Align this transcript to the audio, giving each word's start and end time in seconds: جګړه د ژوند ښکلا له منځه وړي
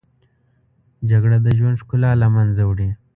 جګړه 1.09 1.37
د 1.45 1.47
ژوند 1.57 1.79
ښکلا 1.81 2.11
له 2.21 2.27
منځه 2.35 2.61
وړي 2.65 2.89